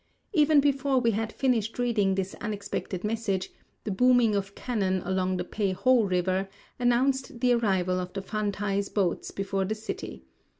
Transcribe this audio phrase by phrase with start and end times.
[0.33, 3.51] Even before we had finished reading this unexpected message,
[3.83, 8.79] the booming of cannon along the Pei ho river announced the arrival of the phantai
[8.81, 10.25] 's boats before the city.